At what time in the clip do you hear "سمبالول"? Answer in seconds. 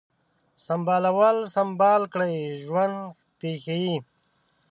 0.65-1.37